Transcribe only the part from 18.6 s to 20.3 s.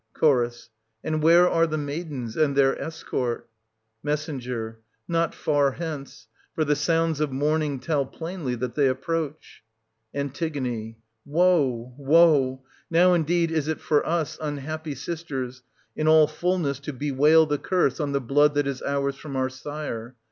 is ours from our sire